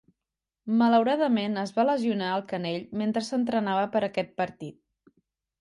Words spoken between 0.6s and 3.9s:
Malauradament, es va lesionar el canell mentre s'entrenava